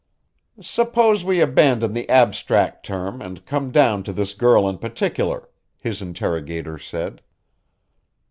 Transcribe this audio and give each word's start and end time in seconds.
"Suppose 0.63 1.23
we 1.23 1.41
abandon 1.41 1.93
the 1.93 2.09
abstract 2.09 2.83
term 2.87 3.21
and 3.21 3.45
come 3.45 3.69
down 3.69 4.01
to 4.01 4.11
this 4.11 4.33
girl 4.33 4.67
in 4.67 4.79
particular," 4.79 5.47
his 5.77 6.01
interrogator 6.01 6.79
said. 6.79 7.21